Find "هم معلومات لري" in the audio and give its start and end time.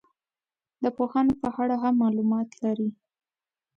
1.83-2.89